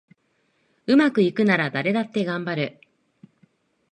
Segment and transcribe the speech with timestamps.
[0.87, 2.81] うまくいくなら誰だってがんばる